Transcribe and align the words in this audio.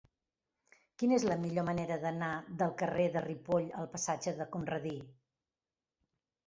Quina 1.01 1.15
és 1.17 1.25
la 1.31 1.37
millor 1.43 1.67
manera 1.67 1.97
d'anar 2.05 2.31
del 2.63 2.73
carrer 2.81 3.07
de 3.17 3.25
Ripoll 3.29 3.71
al 3.83 3.93
passatge 3.95 4.35
de 4.43 4.53
Conradí? 4.57 4.97